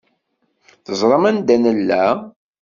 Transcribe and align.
Teẓram 0.85 1.23
anda 1.29 1.55
nella? 1.63 2.03